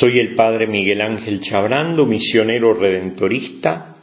Soy 0.00 0.18
el 0.18 0.34
Padre 0.34 0.66
Miguel 0.66 1.02
Ángel 1.02 1.40
Chabrando, 1.42 2.06
misionero 2.06 2.72
redentorista, 2.72 3.96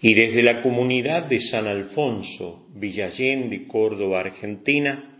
y 0.00 0.14
desde 0.14 0.44
la 0.44 0.62
comunidad 0.62 1.24
de 1.24 1.40
San 1.40 1.66
Alfonso, 1.66 2.68
Villallén 2.76 3.50
de 3.50 3.66
Córdoba, 3.66 4.20
Argentina, 4.20 5.18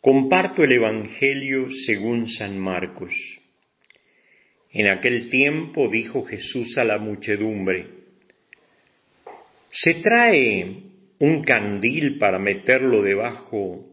comparto 0.00 0.64
el 0.64 0.72
Evangelio 0.72 1.66
según 1.84 2.30
San 2.30 2.58
Marcos. 2.58 3.12
En 4.72 4.86
aquel 4.86 5.28
tiempo 5.28 5.90
dijo 5.90 6.24
Jesús 6.24 6.78
a 6.78 6.84
la 6.84 6.96
muchedumbre, 6.96 7.86
¿se 9.68 9.96
trae 9.96 10.74
un 11.18 11.42
candil 11.42 12.16
para 12.16 12.38
meterlo 12.38 13.02
debajo 13.02 13.84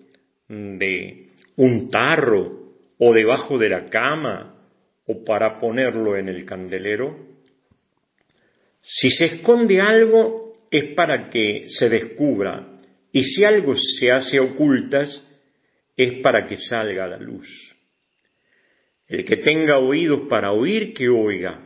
de 0.48 1.28
un 1.58 1.90
tarro 1.90 2.54
o 2.98 3.14
debajo 3.14 3.58
de 3.58 3.68
la 3.68 3.90
cama 3.90 4.54
o 5.08 5.24
para 5.24 5.60
ponerlo 5.60 6.18
en 6.18 6.30
el 6.30 6.46
candelero? 6.46 7.18
Si 8.82 9.10
se 9.10 9.26
esconde 9.26 9.82
algo 9.82 10.54
es 10.70 10.94
para 10.96 11.30
que 11.30 11.66
se 11.70 11.90
descubra 11.90 12.80
y 13.12 13.24
si 13.24 13.44
algo 13.44 13.76
se 13.76 14.12
hace 14.12 14.40
ocultas 14.40 15.24
es 15.96 16.22
para 16.22 16.46
que 16.46 16.58
salga 16.58 17.06
a 17.06 17.08
la 17.08 17.18
luz. 17.18 17.48
El 19.08 19.24
que 19.24 19.38
tenga 19.38 19.80
oídos 19.80 20.28
para 20.30 20.52
oír, 20.52 20.94
que 20.94 21.10
oiga. 21.10 21.66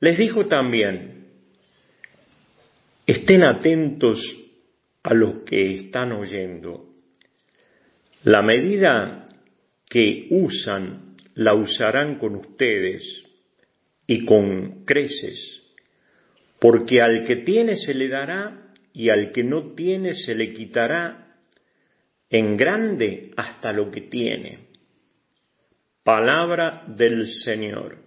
Les 0.00 0.18
dijo 0.18 0.46
también, 0.46 1.28
estén 3.06 3.44
atentos 3.44 4.20
a 5.02 5.14
los 5.14 5.42
que 5.44 5.74
están 5.74 6.12
oyendo. 6.12 6.88
La 8.24 8.42
medida 8.42 9.28
que 9.88 10.26
usan 10.30 11.11
la 11.34 11.54
usarán 11.54 12.18
con 12.18 12.36
ustedes 12.36 13.24
y 14.06 14.24
con 14.24 14.84
creces, 14.84 15.62
porque 16.58 17.00
al 17.00 17.24
que 17.24 17.36
tiene 17.36 17.76
se 17.76 17.94
le 17.94 18.08
dará 18.08 18.72
y 18.92 19.08
al 19.08 19.32
que 19.32 19.42
no 19.42 19.74
tiene 19.74 20.14
se 20.14 20.34
le 20.34 20.52
quitará 20.52 21.36
en 22.28 22.56
grande 22.56 23.30
hasta 23.36 23.72
lo 23.72 23.90
que 23.90 24.02
tiene. 24.02 24.68
Palabra 26.02 26.84
del 26.88 27.28
Señor. 27.28 27.98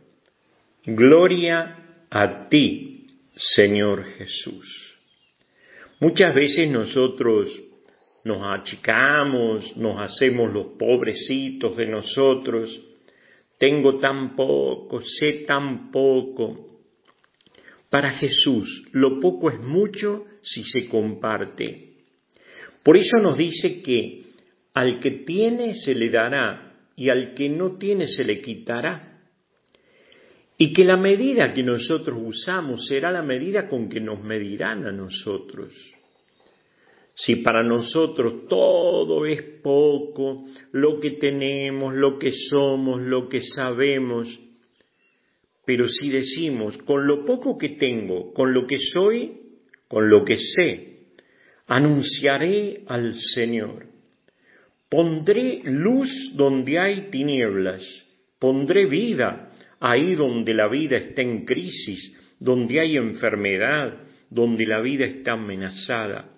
Gloria 0.85 2.05
a 2.09 2.49
ti, 2.49 3.07
Señor 3.35 4.03
Jesús. 4.03 4.97
Muchas 5.99 6.35
veces 6.35 6.69
nosotros 6.69 7.49
nos 8.25 8.41
achicamos, 8.43 9.77
nos 9.77 10.01
hacemos 10.01 10.51
los 10.51 10.77
pobrecitos 10.77 11.77
de 11.77 11.85
nosotros, 11.85 12.81
tengo 13.57 13.99
tan 13.99 14.35
poco, 14.35 15.01
sé 15.01 15.45
tan 15.47 15.91
poco. 15.91 16.81
Para 17.89 18.11
Jesús, 18.11 18.87
lo 18.91 19.19
poco 19.19 19.49
es 19.49 19.59
mucho 19.59 20.25
si 20.41 20.63
se 20.63 20.87
comparte. 20.87 21.93
Por 22.83 22.97
eso 22.97 23.17
nos 23.17 23.37
dice 23.37 23.81
que 23.81 24.23
al 24.73 24.99
que 24.99 25.23
tiene 25.25 25.75
se 25.75 25.95
le 25.95 26.09
dará 26.09 26.73
y 26.95 27.09
al 27.09 27.33
que 27.33 27.49
no 27.49 27.77
tiene 27.77 28.07
se 28.07 28.23
le 28.23 28.41
quitará. 28.41 29.21
Y 30.57 30.71
que 30.71 30.85
la 30.85 30.97
medida 30.97 31.53
que 31.53 31.63
nosotros 31.63 32.17
usamos 32.23 32.85
será 32.87 33.11
la 33.11 33.21
medida 33.21 33.67
con 33.67 33.89
que 33.89 33.99
nos 33.99 34.21
medirán 34.23 34.85
a 34.85 34.91
nosotros. 34.91 35.73
Si 37.15 37.37
para 37.37 37.63
nosotros 37.63 38.45
todo 38.49 39.25
es 39.25 39.41
poco, 39.63 40.45
lo 40.73 40.99
que 40.99 41.11
tenemos, 41.11 41.93
lo 41.93 42.19
que 42.19 42.31
somos, 42.31 42.99
lo 42.99 43.29
que 43.29 43.41
sabemos, 43.41 44.27
pero 45.65 45.87
si 45.87 46.09
decimos, 46.09 46.77
con 46.79 47.07
lo 47.07 47.25
poco 47.25 47.57
que 47.57 47.69
tengo, 47.69 48.33
con 48.33 48.53
lo 48.53 48.67
que 48.67 48.77
soy, 48.77 49.31
con 49.87 50.09
lo 50.09 50.25
que 50.25 50.35
sé, 50.35 50.97
anunciaré 51.67 52.83
al 52.85 53.15
Señor. 53.15 53.87
Pondré 54.89 55.61
luz 55.63 56.09
donde 56.35 56.77
hay 56.79 57.09
tinieblas, 57.09 57.81
pondré 58.39 58.85
vida 58.87 59.51
ahí 59.79 60.15
donde 60.15 60.53
la 60.53 60.67
vida 60.67 60.97
está 60.97 61.21
en 61.21 61.45
crisis, 61.45 62.13
donde 62.39 62.81
hay 62.81 62.97
enfermedad, 62.97 64.03
donde 64.29 64.65
la 64.65 64.81
vida 64.81 65.05
está 65.05 65.33
amenazada 65.33 66.34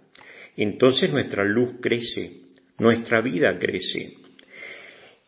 entonces 0.63 1.12
nuestra 1.13 1.45
luz 1.45 1.75
crece, 1.81 2.41
nuestra 2.79 3.22
vida 3.22 3.57
crece. 3.57 4.16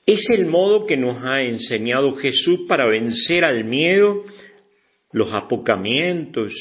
Es 0.06 0.28
el 0.32 0.48
modo 0.48 0.88
que 0.88 0.98
nos 0.98 1.24
ha 1.24 1.44
enseñado 1.44 2.16
Jesús 2.16 2.62
para 2.68 2.88
vencer 2.88 3.46
al 3.46 3.64
miedo, 3.64 4.26
los 5.12 5.32
apocamientos, 5.32 6.54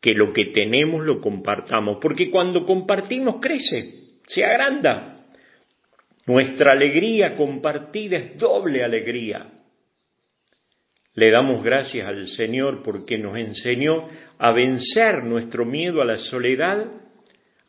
que 0.00 0.14
lo 0.14 0.34
que 0.34 0.46
tenemos 0.52 1.04
lo 1.04 1.22
compartamos, 1.22 1.96
porque 2.02 2.30
cuando 2.30 2.66
compartimos 2.66 3.36
crece, 3.40 4.18
se 4.26 4.44
agranda. 4.44 5.24
Nuestra 6.26 6.72
alegría 6.72 7.36
compartida 7.36 8.18
es 8.18 8.38
doble 8.38 8.84
alegría. 8.84 9.50
Le 11.14 11.30
damos 11.30 11.62
gracias 11.64 12.06
al 12.06 12.28
Señor 12.28 12.82
porque 12.82 13.16
nos 13.16 13.38
enseñó 13.38 14.08
a 14.38 14.52
vencer 14.52 15.24
nuestro 15.24 15.64
miedo 15.64 16.02
a 16.02 16.04
la 16.04 16.18
soledad 16.18 16.86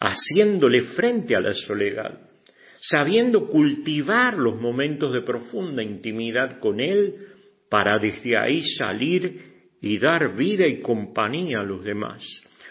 haciéndole 0.06 0.82
frente 0.82 1.36
a 1.36 1.42
la 1.42 1.54
soledad, 1.54 2.20
sabiendo 2.80 3.48
cultivar 3.48 4.38
los 4.38 4.60
momentos 4.62 5.12
de 5.14 5.22
profunda 5.22 5.82
intimidad 5.82 6.60
con 6.60 6.80
Él 6.80 7.16
para 7.70 7.98
desde 7.98 8.38
ahí 8.38 8.64
salir 8.78 9.56
y 9.82 9.98
dar 9.98 10.36
vida 10.36 10.68
y 10.68 10.82
compañía 10.82 11.62
a 11.62 11.64
los 11.64 11.84
demás. 11.84 12.24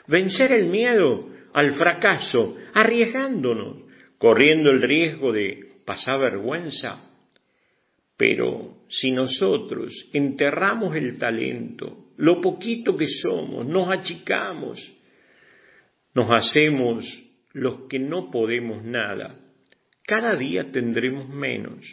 Vencer 0.06 0.52
el 0.52 0.66
miedo 0.66 1.28
al 1.52 1.74
fracaso, 1.74 2.56
arriesgándonos, 2.72 3.78
corriendo 4.18 4.70
el 4.70 4.82
riesgo 4.82 5.32
de 5.32 5.58
pasar 5.84 6.20
vergüenza. 6.20 7.10
Pero 8.16 8.84
si 8.88 9.10
nosotros 9.10 9.92
enterramos 10.12 10.94
el 10.94 11.18
talento, 11.18 12.10
lo 12.16 12.40
poquito 12.40 12.96
que 12.96 13.08
somos, 13.08 13.66
nos 13.66 13.88
achicamos, 13.88 14.80
nos 16.14 16.30
hacemos 16.30 17.23
los 17.54 17.88
que 17.88 17.98
no 17.98 18.30
podemos 18.30 18.84
nada, 18.84 19.36
cada 20.06 20.36
día 20.36 20.70
tendremos 20.70 21.28
menos. 21.28 21.86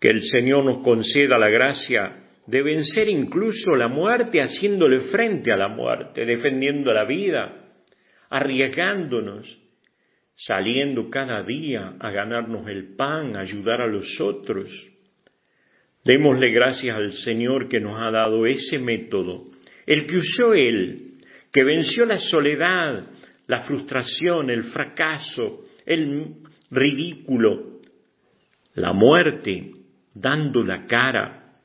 Que 0.00 0.08
el 0.10 0.22
Señor 0.22 0.64
nos 0.64 0.82
conceda 0.82 1.36
la 1.36 1.50
gracia 1.50 2.24
de 2.46 2.62
vencer 2.62 3.08
incluso 3.08 3.74
la 3.74 3.88
muerte 3.88 4.40
haciéndole 4.40 5.00
frente 5.10 5.52
a 5.52 5.56
la 5.56 5.68
muerte, 5.68 6.24
defendiendo 6.24 6.94
la 6.94 7.04
vida, 7.04 7.66
arriesgándonos, 8.30 9.58
saliendo 10.36 11.10
cada 11.10 11.42
día 11.42 11.94
a 11.98 12.10
ganarnos 12.10 12.68
el 12.68 12.94
pan, 12.94 13.36
a 13.36 13.40
ayudar 13.40 13.82
a 13.82 13.86
los 13.88 14.20
otros. 14.20 14.70
Démosle 16.04 16.50
gracias 16.52 16.96
al 16.96 17.12
Señor 17.12 17.68
que 17.68 17.80
nos 17.80 18.00
ha 18.00 18.10
dado 18.10 18.46
ese 18.46 18.78
método, 18.78 19.50
el 19.84 20.06
que 20.06 20.16
usó 20.16 20.54
Él 20.54 21.08
que 21.52 21.64
venció 21.64 22.04
la 22.04 22.18
soledad, 22.18 23.04
la 23.48 23.60
frustración, 23.60 24.50
el 24.50 24.64
fracaso, 24.64 25.64
el 25.84 26.36
ridículo, 26.70 27.80
la 28.74 28.92
muerte, 28.92 29.72
dando 30.14 30.62
la 30.62 30.86
cara. 30.86 31.60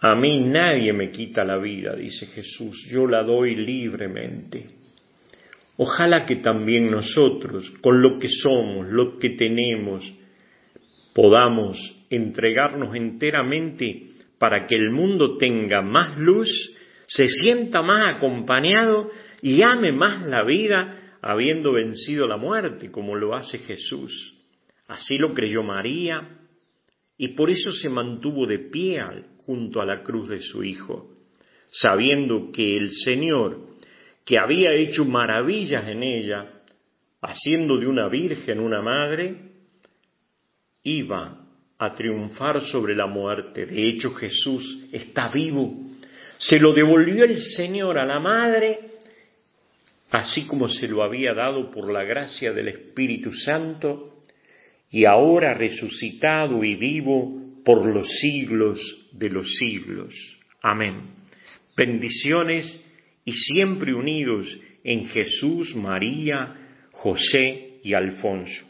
A 0.00 0.14
mí 0.14 0.38
nadie 0.38 0.92
me 0.92 1.10
quita 1.10 1.44
la 1.44 1.58
vida, 1.58 1.94
dice 1.96 2.26
Jesús, 2.26 2.86
yo 2.90 3.06
la 3.06 3.24
doy 3.24 3.56
libremente. 3.56 4.66
Ojalá 5.76 6.24
que 6.24 6.36
también 6.36 6.90
nosotros, 6.90 7.70
con 7.80 8.00
lo 8.00 8.18
que 8.18 8.28
somos, 8.28 8.86
lo 8.88 9.18
que 9.18 9.30
tenemos, 9.30 10.12
podamos 11.12 11.76
entregarnos 12.10 12.94
enteramente 12.94 14.10
para 14.38 14.66
que 14.66 14.76
el 14.76 14.90
mundo 14.90 15.36
tenga 15.36 15.82
más 15.82 16.16
luz 16.16 16.48
se 17.08 17.26
sienta 17.26 17.80
más 17.80 18.16
acompañado 18.16 19.10
y 19.42 19.62
ame 19.62 19.92
más 19.92 20.26
la 20.26 20.44
vida 20.44 21.16
habiendo 21.22 21.72
vencido 21.72 22.26
la 22.26 22.36
muerte, 22.36 22.90
como 22.90 23.16
lo 23.16 23.34
hace 23.34 23.58
Jesús. 23.58 24.34
Así 24.86 25.18
lo 25.18 25.34
creyó 25.34 25.62
María 25.62 26.38
y 27.16 27.28
por 27.28 27.50
eso 27.50 27.70
se 27.70 27.88
mantuvo 27.88 28.46
de 28.46 28.58
pie 28.58 29.02
junto 29.44 29.80
a 29.80 29.86
la 29.86 30.02
cruz 30.02 30.28
de 30.28 30.40
su 30.40 30.62
Hijo, 30.62 31.10
sabiendo 31.70 32.50
que 32.52 32.76
el 32.76 32.90
Señor, 32.92 33.76
que 34.24 34.38
había 34.38 34.72
hecho 34.72 35.04
maravillas 35.04 35.88
en 35.88 36.02
ella, 36.02 36.62
haciendo 37.20 37.76
de 37.78 37.86
una 37.86 38.08
virgen 38.08 38.60
una 38.60 38.80
madre, 38.80 39.36
iba 40.84 41.44
a 41.78 41.94
triunfar 41.94 42.60
sobre 42.62 42.94
la 42.94 43.06
muerte. 43.06 43.66
De 43.66 43.88
hecho, 43.88 44.14
Jesús 44.14 44.88
está 44.92 45.28
vivo 45.28 45.88
se 46.38 46.60
lo 46.60 46.72
devolvió 46.72 47.24
el 47.24 47.40
Señor 47.42 47.98
a 47.98 48.06
la 48.06 48.20
madre, 48.20 48.87
así 50.18 50.46
como 50.46 50.68
se 50.68 50.88
lo 50.88 51.02
había 51.02 51.34
dado 51.34 51.70
por 51.70 51.92
la 51.92 52.04
gracia 52.04 52.52
del 52.52 52.68
Espíritu 52.68 53.32
Santo, 53.32 54.24
y 54.90 55.04
ahora 55.04 55.54
resucitado 55.54 56.64
y 56.64 56.74
vivo, 56.74 57.38
por 57.64 57.86
los 57.86 58.08
siglos 58.20 58.80
de 59.12 59.28
los 59.28 59.46
siglos. 59.56 60.14
Amén. 60.62 61.02
Bendiciones 61.76 62.64
y 63.26 63.32
siempre 63.32 63.92
unidos 63.92 64.46
en 64.84 65.04
Jesús, 65.06 65.74
María, 65.76 66.56
José 66.92 67.80
y 67.84 67.92
Alfonso. 67.92 68.64